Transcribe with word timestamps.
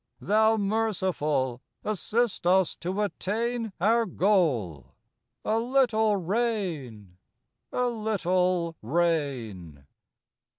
Thou 0.19 0.57
Merciful, 0.57 1.61
assist 1.83 2.47
us 2.47 2.75
to 2.77 3.01
attain 3.01 3.71
Our 3.79 4.07
goal,—a 4.07 5.59
little 5.59 6.17
rain, 6.17 7.17
a 7.71 7.85
little 7.85 8.75
rain! 8.81 9.85